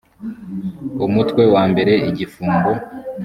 [1.05, 2.69] umutwe wa mbere igifungo